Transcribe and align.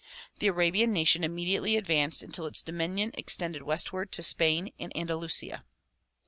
The 0.39 0.47
Arabian 0.47 0.91
nation 0.93 1.23
immediately 1.23 1.77
advanced 1.77 2.23
until 2.23 2.47
its 2.47 2.63
dominion 2.63 3.11
extended 3.13 3.61
westward 3.61 4.11
to 4.13 4.23
Spain 4.23 4.73
and 4.79 4.91
An 4.95 5.05
dalusia. 5.07 5.63